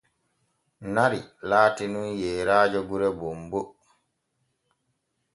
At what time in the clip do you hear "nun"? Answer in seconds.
1.93-2.07